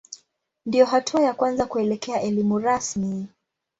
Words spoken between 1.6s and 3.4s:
kuelekea elimu rasmi.